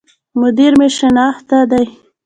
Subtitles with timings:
[0.39, 1.83] مدير مي شناخته دی